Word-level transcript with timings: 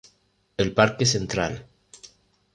El 0.57 0.73
Parque 0.73 1.05
Central 1.05 1.63